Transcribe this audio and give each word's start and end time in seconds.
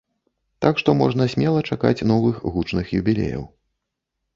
Так 0.65 0.79
што 0.83 0.95
можна 1.01 1.29
смела 1.35 1.59
чакаць 1.75 2.05
новых 2.15 2.43
гучных 2.59 2.85
юбілеяў. 3.05 3.51